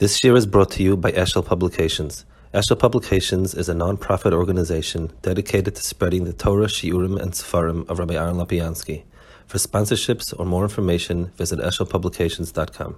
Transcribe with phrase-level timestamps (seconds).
[0.00, 2.24] This year is brought to you by Eshel Publications.
[2.52, 8.00] Eshel Publications is a non-profit organization dedicated to spreading the Torah, Shiurim, and Sefarim of
[8.00, 9.04] Rabbi Aaron Lopiansky.
[9.46, 12.96] For sponsorships or more information, visit eshelpublications.com.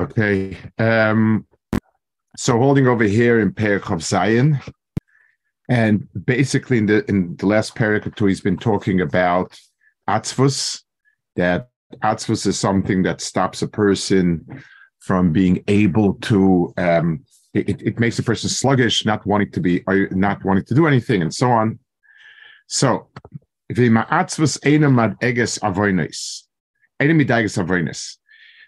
[0.00, 0.56] Okay.
[0.78, 1.46] Um,
[2.38, 4.58] so holding over here in Perek Chof Zayin,
[5.68, 9.54] and basically in the in the last Perek he's been talking about
[10.08, 10.82] atzvus,
[11.36, 11.68] that
[12.02, 14.64] atzvus is something that stops a person
[15.04, 19.82] from being able to um, it, it makes a person sluggish, not wanting to be,
[20.10, 21.78] not wanting to do anything, and so on.
[22.66, 23.08] So,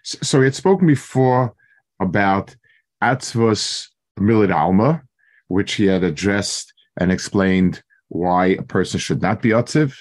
[0.03, 1.55] so he had spoken before
[1.99, 2.55] about
[3.01, 3.87] atzvus
[4.19, 5.01] milid alma,
[5.47, 9.97] which he had addressed and explained why a person should not be atziv.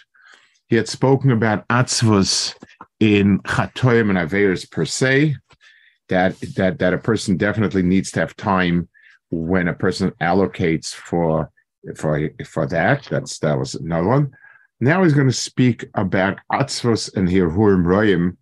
[0.69, 2.55] He had spoken about atzvus
[3.01, 5.37] in chatoim and averis per se,
[6.09, 8.89] that that that a person definitely needs to have time
[9.31, 11.51] when a person allocates for
[11.97, 13.07] for for that.
[13.11, 14.33] That's that was another one.
[14.81, 18.37] Now he's going to speak about atzvos and hirhurim royim,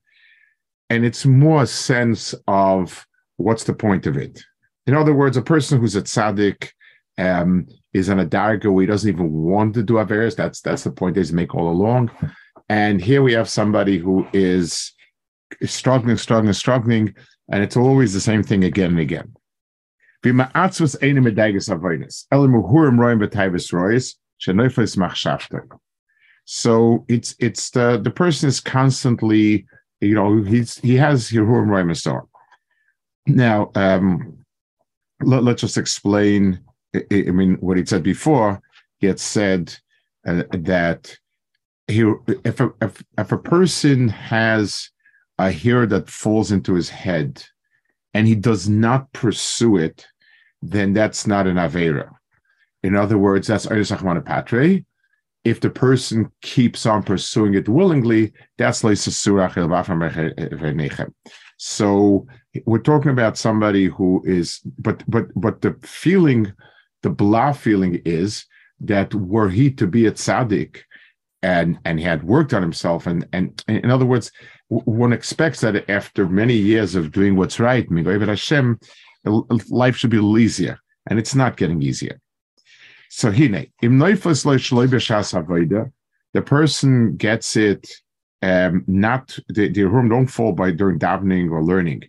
[0.90, 3.06] and it's more a sense of
[3.36, 4.42] what's the point of it.
[4.86, 6.70] In other words, a person who's a tzaddik
[7.18, 10.36] um, is on a darga where he doesn't even want to do averis.
[10.36, 12.10] That's that's the point they make all along.
[12.68, 14.92] And here we have somebody who is
[15.64, 17.14] struggling, struggling, struggling,
[17.52, 19.32] and it's always the same thing again and again.
[26.44, 29.66] So it's it's the the person is constantly,
[30.00, 32.28] you know, he's he has Yehurim Roim so.
[33.26, 34.44] Now, um,
[35.22, 36.60] let, us just explain.
[36.94, 38.60] I, I, mean, what he said before.
[38.98, 39.76] He had said
[40.26, 41.16] uh, that
[41.86, 42.12] he,
[42.44, 44.91] if a if, if a person has
[45.48, 47.42] a hair that falls into his head
[48.14, 50.06] and he does not pursue it,
[50.60, 52.10] then that's not an Avera.
[52.82, 53.90] In other words, that's Eres
[54.24, 54.80] Patre.
[55.44, 58.84] If the person keeps on pursuing it willingly, that's.
[61.56, 62.26] So
[62.64, 66.52] we're talking about somebody who is, but but but the feeling,
[67.02, 68.46] the blah feeling is
[68.80, 70.82] that were he to be a tzaddik,
[71.42, 74.30] and and he had worked on himself, and and in other words,
[74.72, 78.80] one expects that after many years of doing what's right, Hashem,
[79.68, 80.78] life should be a little easier,
[81.08, 82.18] and it's not getting easier.
[83.10, 85.92] So hine, im the
[86.44, 87.90] person gets it
[88.42, 92.04] um, not the, the room don't fall by during davening or learning.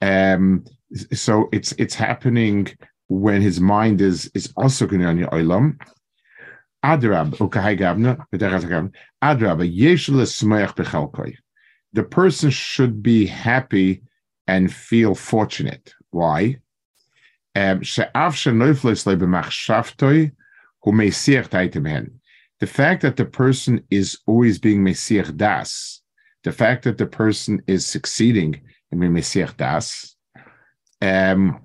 [0.00, 0.64] Um,
[1.12, 2.68] so it's it's happening
[3.08, 5.78] when his mind is is also going on your olam,
[6.84, 7.36] Adrab,
[9.22, 9.60] Adrab,
[11.92, 14.02] The person should be happy
[14.46, 15.94] and feel fortunate.
[16.10, 16.58] Why?
[17.54, 17.80] Um,
[22.62, 26.00] the fact that the person is always being Messiah Das,
[26.44, 28.60] the fact that the person is succeeding
[28.90, 30.16] in being Messiah Das,
[31.00, 31.60] um,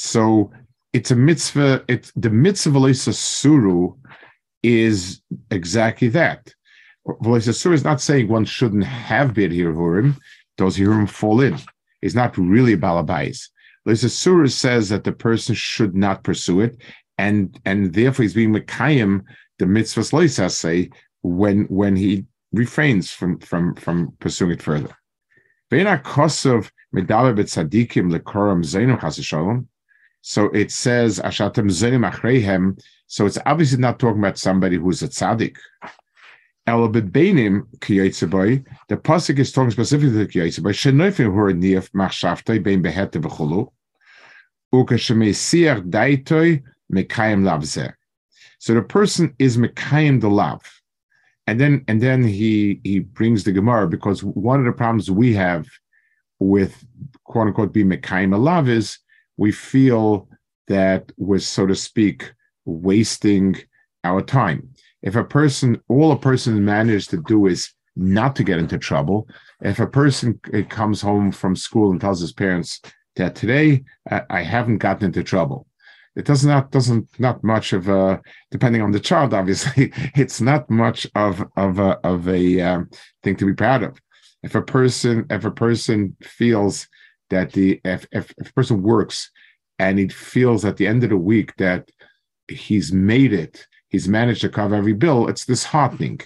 [0.00, 0.50] so
[0.94, 1.84] it's a mitzvah.
[1.86, 3.96] It's the mitzvah suru
[4.62, 6.54] is exactly that.
[7.42, 10.16] suru is not saying one shouldn't have bid hirhurim.
[10.56, 11.58] Those hirhurim fall in.
[12.00, 13.46] It's not really balabais.
[13.94, 16.80] suru says that the person should not pursue it,
[17.18, 19.22] and and therefore he's being mekayim
[19.58, 20.88] the mitzvahs loisas say
[21.20, 24.96] when when he refrains from from from pursuing it further.
[25.70, 27.44] medaber
[28.10, 28.64] lekoram
[28.98, 29.66] chasishalom.
[30.22, 32.80] So it says Ashatem Zenim Achreihem.
[33.06, 35.56] So it's obviously not talking about somebody who's a tzaddik.
[36.68, 38.64] Elabit Beinim Kiyotzeboy.
[38.88, 40.72] The pasuk is talking specifically to Kiyotzeboy.
[40.72, 43.68] Shenoifim who are niaf machshaftoi bein behete v'chulu.
[44.74, 47.92] Ukashemesiach daitoi mekayim lavzeh.
[48.58, 50.60] So the person is mekayim the lav.
[51.46, 55.32] And then and then he he brings the Gemara because one of the problems we
[55.32, 55.66] have
[56.38, 56.84] with
[57.24, 58.98] quote unquote being mekayim a lav is
[59.40, 60.28] we feel
[60.68, 62.30] that we're, so to speak,
[62.66, 63.56] wasting
[64.04, 64.68] our time.
[65.02, 69.26] If a person, all a person manages to do is not to get into trouble,
[69.62, 70.38] if a person
[70.68, 72.82] comes home from school and tells his parents
[73.16, 73.82] that today
[74.28, 75.66] I haven't gotten into trouble,
[76.16, 78.20] it does not doesn't not much of a
[78.50, 82.90] depending on the child obviously it's not much of of a of a um,
[83.22, 83.96] thing to be proud of
[84.42, 86.88] if a person if a person feels
[87.30, 89.30] that the if, if, if a person works
[89.78, 91.90] and he feels at the end of the week that
[92.48, 96.20] he's made it, he's managed to cover every bill, it's disheartening.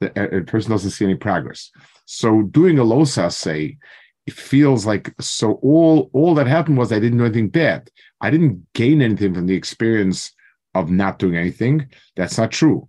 [0.00, 1.70] The a, person doesn't see any progress.
[2.06, 3.78] So doing a losa say,
[4.26, 7.90] it feels like so all all that happened was I didn't do anything bad.
[8.20, 10.32] I didn't gain anything from the experience
[10.74, 11.88] of not doing anything.
[12.16, 12.88] That's not true.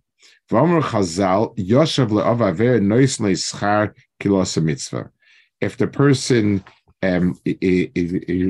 [5.62, 6.64] If the person
[7.04, 7.36] um,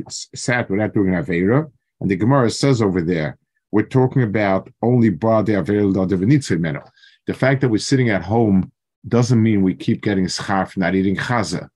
[0.09, 3.37] sat without doing Avera, and the Gemara says over there,
[3.71, 6.83] we're talking about only Ba de Avera
[7.27, 8.71] The fact that we're sitting at home
[9.07, 11.69] doesn't mean we keep getting schar not eating chaza.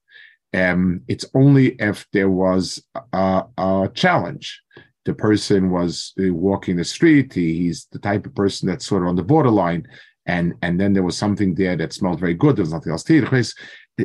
[0.54, 2.84] Um, it's only if there was
[3.14, 4.62] a, a challenge.
[5.06, 7.34] The person was uh, walking the street.
[7.34, 9.88] He, he's the type of person that's sort of on the borderline,
[10.26, 12.56] and and then there was something there that smelled very good.
[12.56, 13.54] There was nothing else to eat.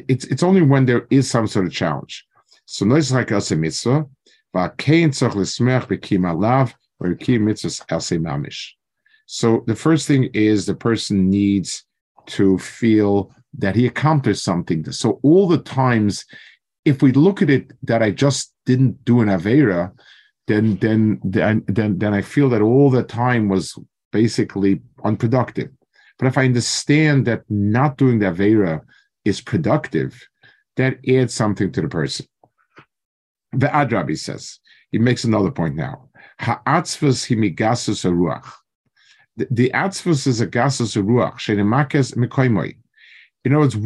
[0.08, 2.26] It's it's only when there is some sort of challenge.
[2.72, 4.06] So nois like as a mitzvah,
[4.52, 8.75] but kein tzach l'smech b'kim alav or b'kim mitzvahs mamish.
[9.26, 11.84] So the first thing is the person needs
[12.26, 14.88] to feel that he accomplished something.
[14.93, 16.25] So all the times,
[16.84, 19.90] if we look at it that I just didn't do an avera,
[20.46, 23.76] then then then then then I feel that all the time was
[24.12, 25.70] basically unproductive.
[26.20, 28.82] But if I understand that not doing the avera
[29.25, 30.25] is productive,
[30.76, 32.26] that adds something to the person.
[33.52, 34.61] The Adrabi says,
[34.91, 36.08] he makes another point now.
[36.38, 38.52] Ha'atzvus himigasus ruach.
[39.37, 41.35] The atzvus is a gasus ruach.
[41.35, 42.76] Shenemakes mekoimoi.
[43.44, 43.76] In other words,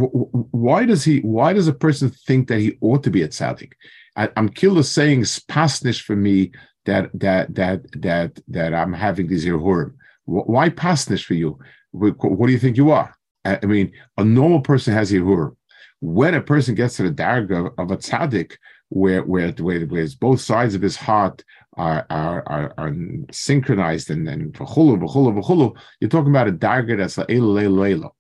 [0.51, 1.21] why does he?
[1.21, 3.73] Why does a person think that he ought to be a tzaddik?
[4.17, 6.53] I'm killed saying pasnish for me
[6.87, 9.95] that that that that that I'm having these irhurim.
[10.25, 11.59] Why pasnish for you?
[11.93, 13.15] What do you think you are?
[13.45, 15.57] I mean, a normal person has irhurim.
[16.01, 18.57] When a person gets to the darga of a tzaddik,
[18.89, 21.45] where where where, where both sides of his heart
[21.77, 22.95] are are are, are
[23.31, 27.83] synchronized and then v'chulu v'chulu v'chulu, you're talking about a dagger that's like elo elo
[27.83, 28.15] elo.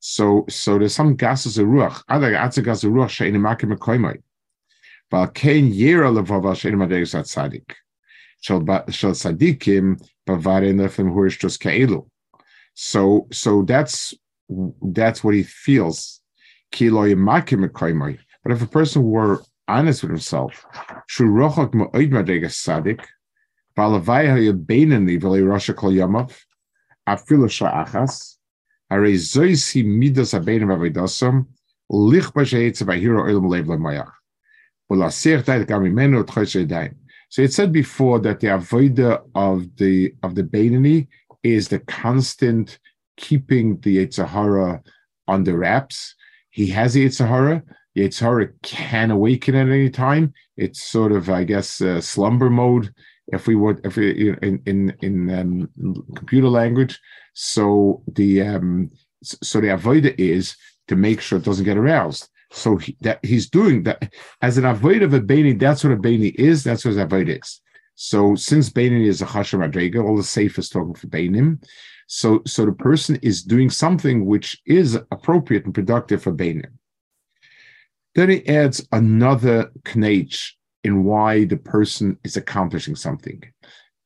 [0.00, 2.02] So so there's some gases of ruach.
[2.08, 4.22] Other gases of ruach she'in makim mekoymai.
[5.10, 7.74] But kein yira levava she'in madegus at tzadik.
[8.40, 8.60] Shall
[8.90, 12.06] shall tzadikim bavarin lefim hurish just ke'elu.
[12.74, 14.14] So so that's
[14.82, 16.20] that's what he feels.
[16.72, 20.64] But if a person were honest with himself.
[37.28, 41.08] So it said before that the avoida of the of the Beinoni
[41.42, 42.78] is the constant
[43.16, 44.82] keeping the Yetzer Hara
[45.26, 46.14] under wraps.
[46.50, 47.62] He has the Yetzer Hara,
[47.96, 50.32] Yitzhara can awaken at any time.
[50.56, 52.92] It's sort of, I guess, uh, slumber mode,
[53.28, 56.98] if we would, if we, in in in um, computer language.
[57.34, 58.90] So the um,
[59.22, 60.56] so the avoida is
[60.88, 62.28] to make sure it doesn't get aroused.
[62.50, 64.12] So he, that he's doing that
[64.42, 65.54] as an avoid of a beni.
[65.54, 66.64] That's what a beni is.
[66.64, 67.60] That's what avoid is.
[67.94, 71.60] So since beni is a chashem madrega, all the safest talking for benim.
[72.08, 76.78] So so the person is doing something which is appropriate and productive for benim.
[78.14, 80.52] Then he adds another knach
[80.84, 83.42] in why the person is accomplishing something.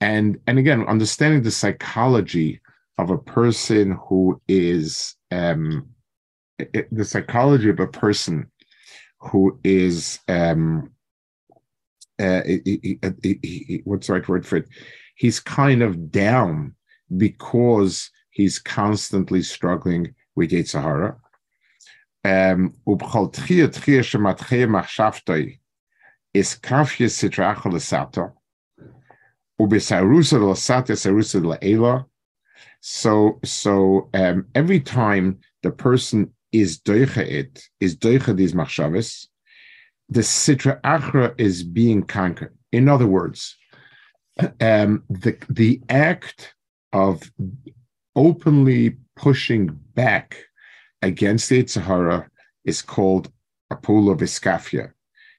[0.01, 2.61] And, and again, understanding the psychology
[2.99, 5.89] of a person who is um,
[6.59, 8.51] the psychology of a person
[9.21, 10.91] who is um,
[12.19, 14.69] uh, he, he, he, what's the right word for it?
[15.17, 16.75] He's kind of down
[17.17, 21.17] because he's constantly struggling with Yetzirah
[22.88, 25.58] ובכל תחייה תחייה שמתחייה מחשבתוי,
[26.34, 28.32] is kafye sitracha lesato,
[29.60, 32.06] ubesarusa lesata sarusa leela.
[32.80, 39.28] So, so um, every time the person is doicha it, is doicha these machshavas,
[40.10, 42.56] the sitra achra is being conquered.
[42.72, 43.56] In other words,
[44.60, 46.54] um, the the act
[46.94, 47.32] of
[48.16, 50.38] openly pushing back
[51.03, 52.29] against the Yetzer Hara
[52.65, 53.31] is called
[53.71, 54.93] a pool of iskafia.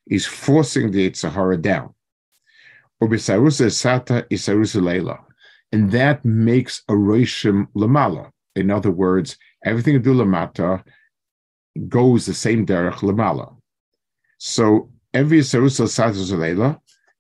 [0.06, 1.94] He's forcing the Yetzer Hara down.
[3.02, 5.20] Ubisarusa sata isarusa leila.
[5.72, 8.32] And that makes a roshim lamala.
[8.56, 10.84] In other words, everything you do lamata
[11.88, 13.56] goes the same derech lamala.
[14.38, 16.80] So every isarusa sata leila,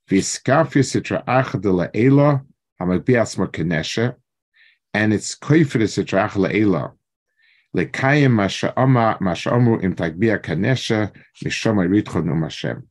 [0.09, 2.43] viskafia sitra achad leila,
[2.81, 4.15] hamabiasma kenesha,
[4.93, 6.93] and it's koifid sitra achad leila
[7.75, 11.11] lekayim masha'amru im tagbia kanesha
[11.43, 12.83] mishoma ritchon umashem.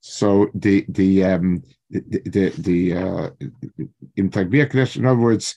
[0.00, 2.92] So the the um, the the,
[4.16, 5.56] in tagbia kanesha, in other words,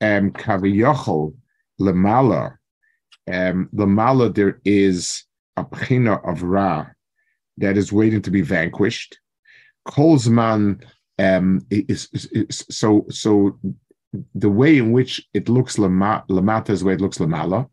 [0.00, 1.34] um, kaviyachol
[1.80, 2.56] lemala,
[3.32, 5.24] um, lemala there is
[5.56, 6.86] a pchina of ra
[7.58, 9.18] that is waiting to be vanquished.
[9.88, 10.82] Kolzman
[11.18, 13.58] um, is, is, is, so so
[14.34, 17.68] the way in which it looks lamata is the way it looks lamala.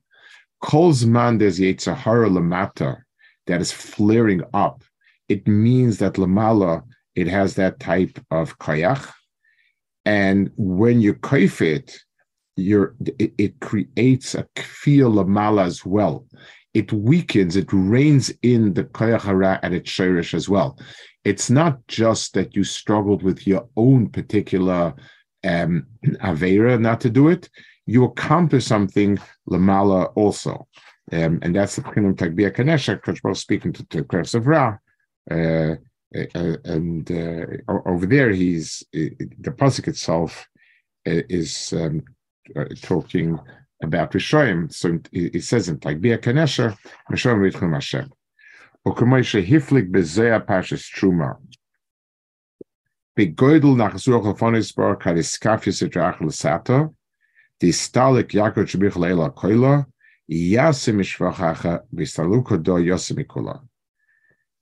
[0.64, 3.02] Kolzman there's Yetzer Hara lamata
[3.48, 4.84] that is flaring up.
[5.28, 6.84] It means that lamala
[7.16, 9.12] it has that type of kayach,
[10.06, 11.96] and when you kaif it,
[12.56, 16.26] you're, it, it creates a kfir lamala as well.
[16.74, 20.80] It weakens, it reins in the kayach and its shirish as well.
[21.24, 24.94] It's not just that you struggled with your own particular
[25.44, 27.50] um, avera not to do it.
[27.86, 29.20] You accomplish something
[29.50, 30.68] lamala also.
[31.12, 34.78] Um, and that's the Pchinum Tagbia Kanesha, Kachbal speaking to, to of Ra.
[35.30, 35.76] Uh,
[36.16, 40.48] uh, and uh, over there, he's the pasuk itself
[41.08, 42.04] uh, is um,
[42.82, 43.40] talking
[43.82, 44.72] about Rishoyim.
[44.72, 46.78] So it, says in Tagbia Kanesha,
[47.12, 48.12] Rishoyim Ritchum Hashem.
[48.88, 51.38] Okumoishe hiflik bezea parshas Terumah.
[53.15, 53.27] Die
[57.72, 59.86] stalik Jakob Shbich Leila Koila.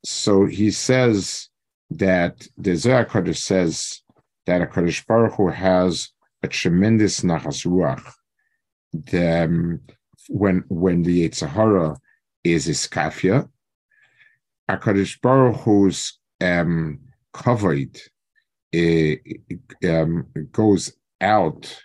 [0.03, 1.49] So he says
[1.91, 4.01] that the Zohar Kodesh says
[4.45, 6.09] that a Kodesh Baruch Hu has
[6.43, 8.03] a tremendous nachas ruach.
[8.91, 9.79] The, um,
[10.27, 11.95] when when the Yetzer Hara
[12.43, 13.47] is iskafia,
[14.67, 16.99] a Kodesh Baruch Hu's um,
[17.31, 17.97] covered
[18.73, 21.83] um, goes out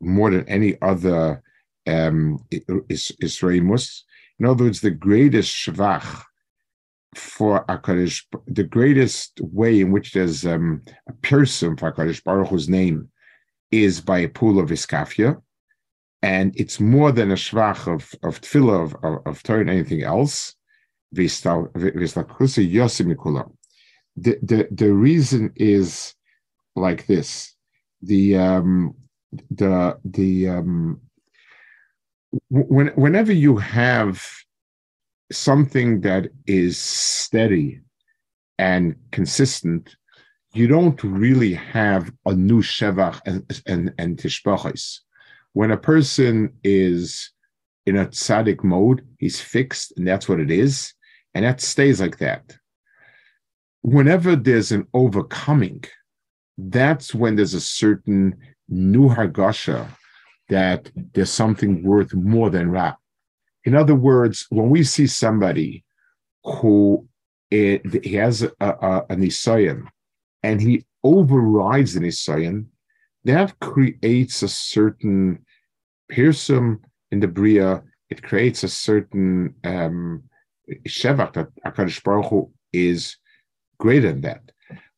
[0.00, 1.42] more than any other
[1.86, 6.24] um, is, is In other words, the greatest shvach
[7.14, 12.68] for Akarish, the greatest way in which there's um, a person for Akarish Baruch Hu's
[12.68, 13.08] name
[13.70, 15.40] is by a pool of iskafia,
[16.22, 20.02] and it's more than a shvach of of tefillah of of, of Torah and anything
[20.02, 20.54] else.
[21.10, 21.26] The,
[24.42, 26.14] the the reason is
[26.78, 27.54] like this:
[28.02, 28.94] the um,
[29.50, 31.00] the the um,
[32.50, 34.24] when, whenever you have
[35.30, 37.80] something that is steady
[38.58, 39.96] and consistent,
[40.54, 45.00] you don't really have a new shevach and and, and tishbachis.
[45.52, 47.30] When a person is
[47.86, 50.92] in a tzaddik mode, he's fixed, and that's what it is,
[51.34, 52.56] and that stays like that.
[53.82, 55.84] Whenever there's an overcoming,
[56.58, 58.36] that's when there's a certain
[58.68, 59.88] new hargasha
[60.48, 62.94] that there's something worth more than Ra.
[63.64, 65.84] In other words, when we see somebody
[66.44, 67.06] who
[67.50, 69.86] it, eh, he has a, a, an Isayan
[70.42, 72.66] and he overrides an Isayan,
[73.24, 75.44] that creates a certain
[76.10, 77.82] piercum in the Bria.
[78.10, 80.22] It creates a certain um,
[80.86, 83.16] Shevach that Akadosh Baruch Hu is
[83.78, 84.50] greater than that.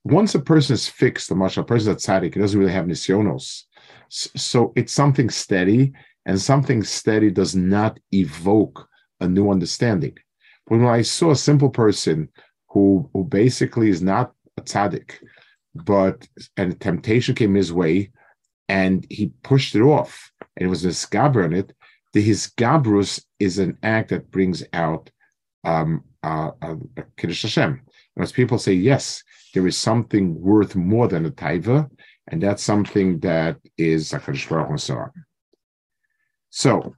[0.05, 3.65] Once a person is fixed, the a person that's tzaddik, he doesn't really have nisyonos
[4.11, 5.93] so it's something steady,
[6.27, 8.89] and something steady does not evoke
[9.21, 10.17] a new understanding.
[10.67, 12.29] When I saw a simple person
[12.69, 15.15] who, who basically is not a tzaddik,
[15.75, 16.27] but
[16.57, 18.11] and temptation came his way,
[18.69, 21.73] and he pushed it off, and it was a scaber on it.
[22.13, 25.11] The his gabrus is an act that brings out
[25.63, 26.75] um, uh, uh,
[27.17, 27.83] Kiddush Hashem.
[28.17, 29.23] And as people say, yes,
[29.55, 31.89] there is something worth more than a taiva,
[32.29, 35.11] and that's something that is and so on.
[36.51, 36.95] So,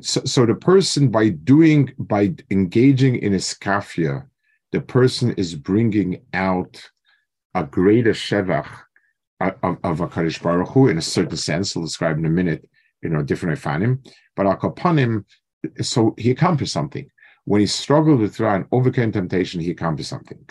[0.00, 4.26] so, so the person by doing by engaging in a iskafia,
[4.72, 6.90] the person is bringing out
[7.54, 8.68] a greater shevach
[9.40, 11.76] of, of Hakadosh Baruch Hu in a certain sense.
[11.76, 12.68] I'll describe in a minute,
[13.02, 14.06] you know, different ifanim.
[14.34, 15.24] But al
[15.80, 17.08] so he accomplished something.
[17.44, 20.48] When he struggled with Ra and overcame temptation, he accomplished something.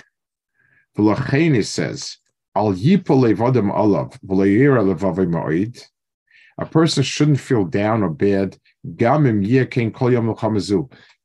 [0.97, 2.17] V'lachein says
[2.55, 4.17] Al alav
[6.57, 8.57] A person shouldn't feel down or bad.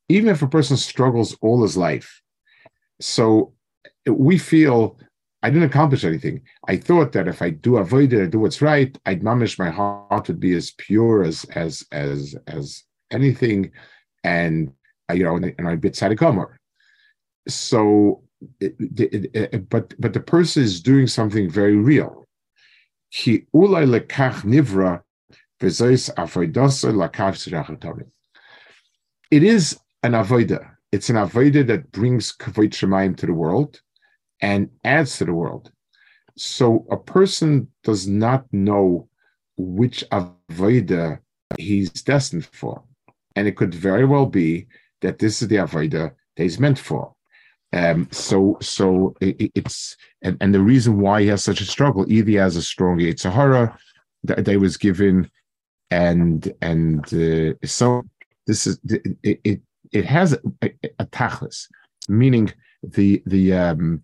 [0.09, 2.23] Even if a person struggles all his life.
[3.01, 3.55] So
[4.07, 4.99] we feel
[5.43, 6.43] I didn't accomplish anything.
[6.67, 9.71] I thought that if I do avoid it, I do what's right, I'd mamish my
[9.71, 13.73] heart would be as pure as as as as anything,
[14.25, 14.73] and
[15.09, 16.49] Uh, you know, and I'd be tzaddik
[17.49, 18.23] So
[18.61, 22.27] it, it, it, but but the person is doing something very real.
[29.31, 30.71] It is an avoida.
[30.93, 33.81] It's an avoida that brings kavod shemaim to the world
[34.41, 35.73] and adds to the world.
[36.37, 39.09] So a person does not know
[39.57, 41.19] which avoida
[41.59, 42.83] he's destined for.
[43.35, 44.67] And it could very well be
[45.03, 47.13] that this is the avoida that he's meant for.
[47.73, 52.11] Um, so so it, it's and, and the reason why he has such a struggle,
[52.11, 53.77] either he has a strong Yetzer Hara
[54.25, 55.31] that they was given,
[55.91, 58.03] and and uh, so
[58.47, 58.79] this is
[59.23, 59.61] it, it
[59.93, 61.67] it has a, a, a tachlis,
[62.09, 64.03] meaning the the um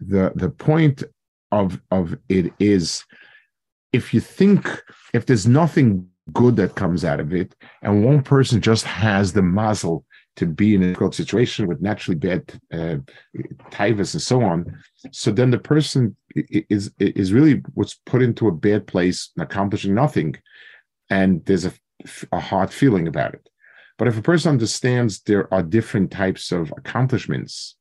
[0.00, 1.02] the the point
[1.50, 3.04] of of it is
[3.92, 4.82] if you think
[5.14, 9.42] if there's nothing good that comes out of it and one person just has the
[9.42, 10.04] muzzle
[10.36, 12.96] to be in a difficult situation with naturally bad uh,
[13.78, 14.78] and so on.
[15.10, 20.36] So then the person is is really was put into a bad place accomplishing nothing.
[21.10, 21.72] And there's a,
[22.30, 23.48] a hard feeling about it.
[23.96, 27.76] But if a person understands there are different types of accomplishments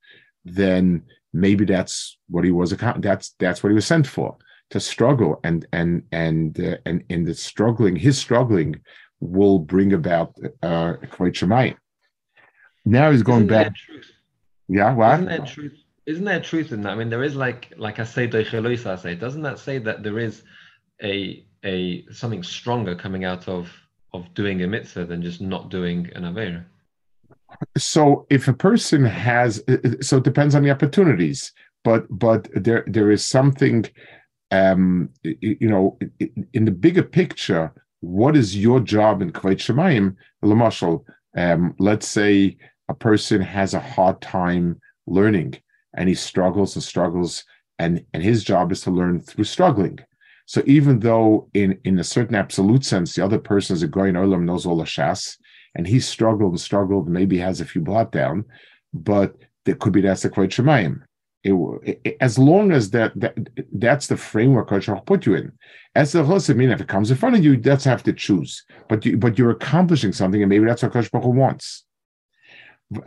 [0.56, 4.38] then maybe that's what he was that's that's what he was sent for
[4.70, 5.40] to struggle.
[5.44, 8.82] And and and uh, and in the struggling his struggling
[9.20, 10.94] will bring about uh
[11.34, 11.76] Shemayim.
[12.92, 13.74] Now he's going back
[14.68, 15.78] yeah what Isn't there truth?
[16.06, 16.94] Isn't there truth in that?
[16.94, 20.44] I mean, there is like like I say, doesn't that say that there is
[21.04, 23.70] a a something stronger coming out of
[24.14, 26.64] of doing a mitzvah than just not doing an avera?
[27.78, 29.64] so if a person has
[30.02, 31.54] so it depends on the opportunities
[31.84, 33.86] but but there there is something
[34.52, 35.98] um you know
[36.54, 41.04] in the bigger picture what is your job in Kvayt Shemayim Lamashal
[41.36, 42.58] um let's say
[42.90, 45.56] a person has a hard time learning
[45.96, 47.44] and he struggles and struggles
[47.80, 50.00] and and his job is to learn through struggling
[50.46, 54.16] so even though in in a certain absolute sense the other person is a going
[54.16, 55.38] olam knows all the shas
[55.78, 58.44] and he struggled and struggled, maybe has a few blot down,
[58.94, 61.02] but there could be that's the Kvayt Shemayim.
[61.44, 63.38] It, it, as long as that, that
[63.72, 65.52] that's the framework Kodesh put you in.
[65.96, 68.66] As the Chos mean, if it comes in front of you, that's have to choose.
[68.90, 71.86] But you, but you're accomplishing something, and maybe that's what Kodesh wants.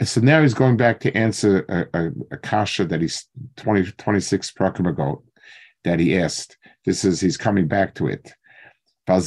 [0.04, 4.52] So now he's going back to answer a, a, a kasha that he's 20, 26
[4.52, 5.22] prakim ago
[5.84, 6.58] that he asked.
[6.84, 8.32] This is he's coming back to it.
[9.08, 9.20] Uh,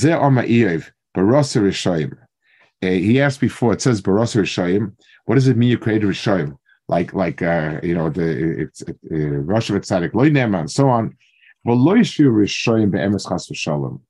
[2.82, 3.74] he asked before.
[3.74, 4.96] It says Baras Rishayim.
[5.26, 5.70] What does it mean?
[5.70, 10.60] You create a Rishayim, like like uh, you know the it's uh, Rosh Tzadik Loinema
[10.60, 11.18] and so on.
[11.66, 14.02] Well, lo yishu Rishayim be'emes chas v'shalom.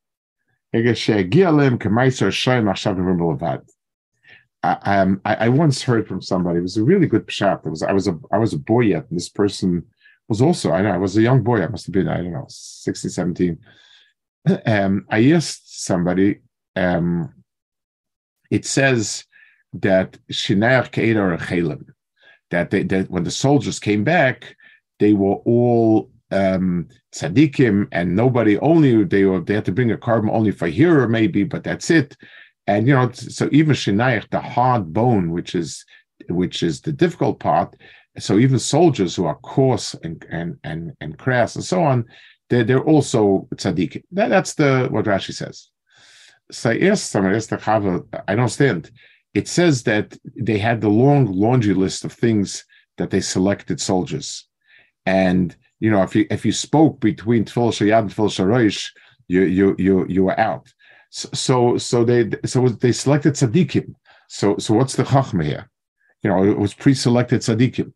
[4.63, 6.60] I, um, I, I once heard from somebody.
[6.60, 7.65] It was a really good pshat.
[7.65, 9.06] It was I was a I was a boy yet.
[9.10, 9.86] And this person
[10.30, 11.62] was also I know I was a young boy.
[11.62, 13.60] I must have been I don't know 16, 17.
[14.65, 16.41] Um, I asked somebody
[16.76, 17.34] um,
[18.52, 19.26] it says
[19.73, 21.86] that Shinayach Keidar Chelim,
[22.52, 24.56] that they, that when the soldiers came back,
[24.99, 29.97] they were all um, tzaddikim, and nobody only they were they had to bring a
[29.97, 32.15] carbon only for hero maybe, but that's it.
[32.67, 35.86] And you know, so even Shinayach, the hard bone, which is
[36.30, 37.76] which is the difficult part.
[38.19, 42.06] So even soldiers who are coarse and and and, and crass and so on,
[42.49, 44.04] they're, they're also tzaddikim.
[44.12, 45.69] That, that's the what Rashi says.
[46.52, 47.13] Sayes
[48.28, 48.91] I don't stand.
[49.34, 52.65] It says that they had the long laundry list of things
[52.97, 54.47] that they selected soldiers,
[55.06, 58.91] and you know if you if you spoke between Tfil Shayad and Tfil Sharosh,
[59.28, 60.71] you you you you were out.
[61.15, 63.93] So so they so they selected tzaddikim.
[64.28, 65.69] So so what's the chachma here?
[66.23, 67.93] You know, it was pre-selected tzaddikim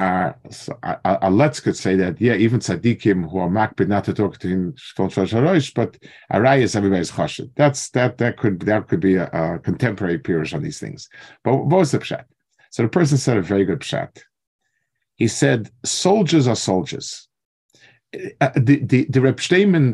[0.00, 4.38] uh, so Aletz could say that, yeah, even tzaddikim who are makbid not to talk
[4.38, 5.98] to him, but
[6.32, 7.50] aray is everybody's chashid.
[7.54, 11.10] That's that that could that could be a, a contemporary pirush on these things.
[11.44, 12.24] But what was the pshat?
[12.70, 14.22] So the person said a very good pshat.
[15.16, 17.28] He said, soldiers are soldiers.
[18.40, 19.40] Uh, the the the Reb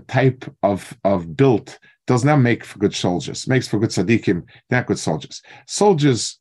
[0.06, 3.46] type of of built does not make for good soldiers.
[3.46, 5.42] Makes for good tzaddikim, not good soldiers.
[5.66, 6.38] Soldiers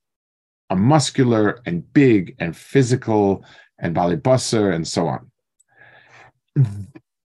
[0.69, 3.43] are muscular and big and physical
[3.79, 5.31] and balibusser and so on.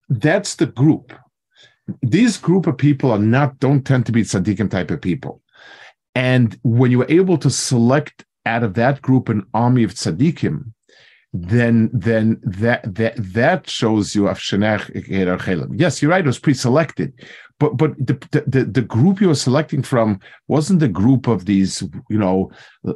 [0.09, 1.13] That's the group.
[2.03, 5.43] These group of people are not don't tend to be tzaddikim type of people.
[6.15, 10.73] And when you are able to select out of that group an army of tzaddikim,
[11.43, 16.25] then then that that that shows you Yes, you're right.
[16.25, 17.13] It was pre-selected,
[17.59, 18.15] but but the,
[18.47, 22.51] the the group you were selecting from wasn't the group of these you know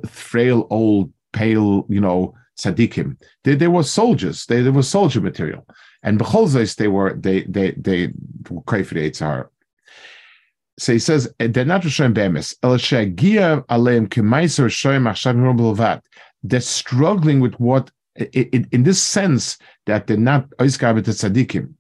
[0.09, 3.17] frail old pale you know tzaddikim.
[3.45, 4.47] They, they were soldiers.
[4.47, 5.67] They, they were soldier material,
[6.03, 9.49] and becholzes they were they they they the Eitzar.
[10.79, 12.55] So he says eh, they're not Rishayim be'emes.
[12.63, 16.03] El shegia aleim k'maiser Rishayim achshav
[16.43, 21.75] They're struggling with what in, this sense that they're not tzaddikim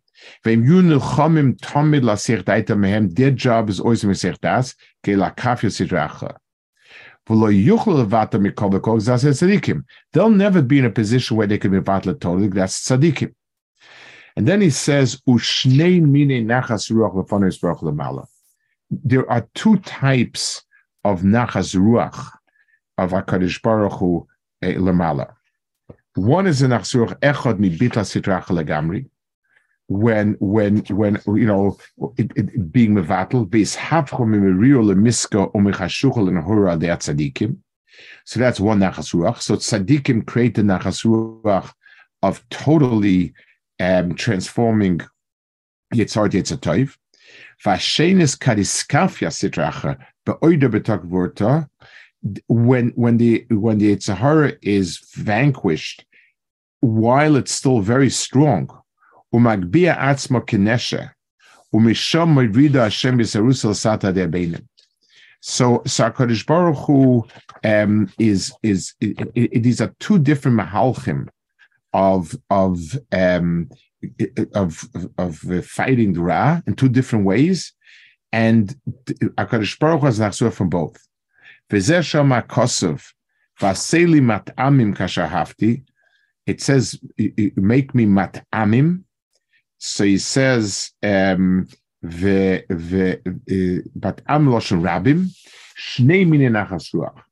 [2.16, 6.36] sich daita mehem, their job is always to sich das, ke la kafir sidracha.
[10.12, 12.48] They'll never be in a position where they can be vatla totally.
[12.48, 13.34] That's tzaddikim.
[14.36, 15.20] And then he says,
[17.82, 18.26] Lamala.
[18.90, 20.62] There are two types
[21.04, 22.30] of nachas ruach
[22.98, 24.26] of HaKadosh Baruch Hu
[24.62, 25.34] eh, lemala.
[26.14, 29.06] One is a nachas ruach echad mi bitla sitrach legamri,
[29.86, 31.76] when when when you know
[32.16, 33.48] it, it, being mevatel
[36.96, 37.56] tzadikim.
[38.24, 39.40] So that's one nachas ruach.
[39.40, 41.72] So tzadikim create the nachas ruach
[42.22, 43.32] of totally
[43.78, 45.00] um, transforming
[45.94, 46.96] yitzhar yitzatoiv.
[47.64, 51.68] Vashenis kadiskafia sitracha beoide betak vorta
[52.48, 56.04] when when the when the Yetzer Hara is vanquished,
[56.80, 58.68] while it's still very strong,
[59.34, 61.12] umagbia atzma kinesha,
[61.74, 64.66] umisham merida Hashem Yisarusel sata debenim.
[65.40, 67.26] So Sakarish Baruch Hu
[67.64, 71.28] um, is is it, it, it, these are two different mahalchim
[71.94, 72.78] of of
[73.12, 73.70] um,
[74.54, 77.72] of of, fighting the Ra in two different ways,
[78.32, 78.74] and
[79.38, 80.98] Akarish Baruch Hu has an from both.
[86.46, 86.98] It says,
[87.56, 89.04] "Make me mat'amim."
[89.78, 91.66] So he says, um,
[92.02, 93.14] but uh,
[94.28, 95.30] am loshen rabim,
[95.78, 97.22] shnei.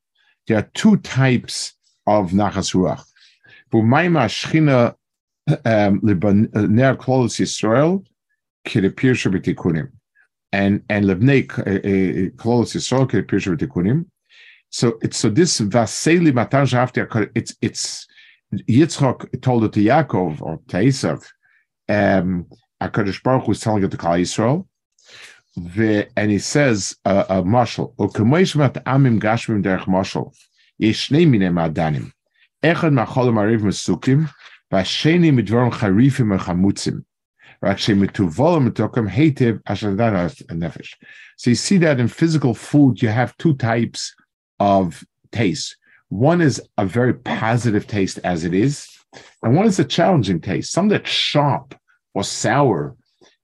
[0.47, 1.73] There are two types
[2.07, 3.03] of nachas ruach.
[3.71, 3.93] Um,
[5.53, 5.57] uh,
[8.67, 9.91] kirepir shabitikunim.
[10.51, 14.05] And and levnei uh, klolos Yisrael kirepir.
[14.69, 17.29] So it's so this vaseli matan shafti.
[17.35, 18.07] It's it's
[18.53, 21.23] Yitzchak told it to Yaakov or to Esav
[21.89, 22.45] um,
[22.81, 24.65] HaKadosh Baruch is telling it to Klal Yisrael,
[26.15, 30.33] and he says, uh, uh, Marshal, Ukemoishmat Amim Gashmim Derech Marshal,
[30.81, 32.11] Yeshnei Minem Adanim,
[32.63, 34.29] Echad Macholim Ariv Mesukim,
[34.71, 37.03] Vasheni Midvorim Charifim Mechamutzim,
[37.61, 37.71] so
[41.49, 44.15] you see that in physical food, you have two types
[44.59, 45.75] of taste.
[46.09, 48.87] One is a very positive taste as it is,
[49.43, 50.71] and one is a challenging taste.
[50.71, 51.75] Some that's sharp
[52.13, 52.95] or sour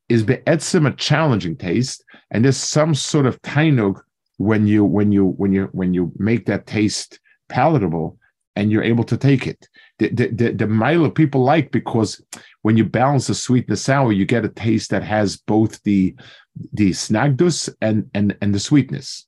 [0.10, 4.02] is be'etzim a challenging taste, and there's some sort of tainug
[4.38, 8.18] when you when you when you when you make that taste palatable
[8.56, 9.68] and you're able to take it.
[10.00, 12.22] The the the, the milo people like because
[12.64, 15.82] when you balance the sweet and the sour, you get a taste that has both
[15.84, 16.16] the
[16.74, 19.28] the snagdus and and and the sweetness.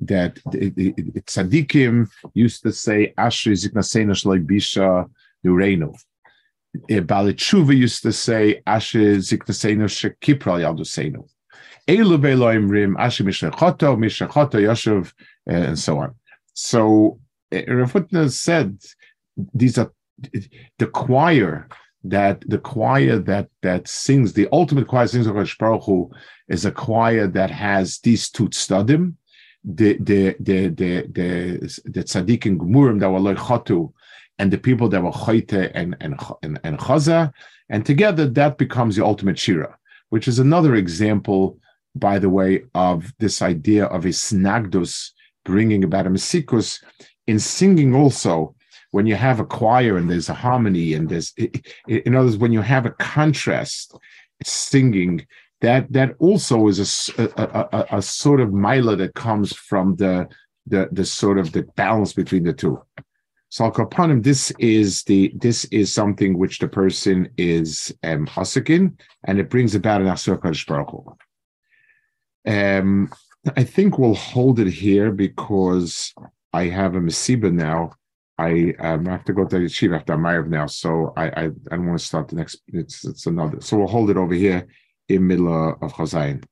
[0.00, 5.08] that tzaddikim used to say Ashri Ziknasena Shloi Bisha
[5.44, 5.96] Nureinu.
[6.88, 11.28] Balitshuva used to say, Ashe Ziknasenu Shekipral Yaldusenu.
[11.86, 15.12] Elu Beloim Rim, Ashe Mishachoto, Mishachoto Yoshev,
[15.46, 16.14] and so on.
[16.54, 17.18] So
[17.50, 18.78] eh, Rafutna said
[19.54, 19.92] these are
[20.78, 21.68] the choir
[22.04, 26.10] that the choir that that sings the ultimate choir sings of Baruch Hu
[26.48, 29.14] is a choir that has these two studim,
[29.64, 33.92] the the the the the the tzaddik and gemurim that were like chotu
[34.38, 37.32] and the people that were Choite and, and, and, and Chaza.
[37.68, 39.76] And together that becomes the ultimate Shira,
[40.10, 41.58] which is another example,
[41.94, 45.10] by the way, of this idea of a snagdus
[45.44, 46.82] bringing about a mesikus
[47.26, 48.54] in singing also
[48.90, 51.34] when you have a choir and there's a harmony and there's
[51.86, 53.94] in other words when you have a contrast
[54.44, 55.26] singing
[55.60, 60.28] that that also is a, a, a, a sort of mila that comes from the,
[60.66, 62.80] the the sort of the balance between the two
[63.50, 64.22] so him.
[64.22, 69.74] this is the this is something which the person is um hasikin, and it brings
[69.74, 71.18] about an asur Baruch
[72.46, 73.10] Um,
[73.56, 76.12] I think we'll hold it here because
[76.52, 77.92] I have a masiba now.
[78.36, 81.76] I um, have to go to the yeshiva after Mayav now, so I, I I
[81.76, 82.60] don't want to start the next.
[82.68, 83.60] It's it's another.
[83.62, 84.68] So we'll hold it over here
[85.08, 86.44] in middle of Chazayin.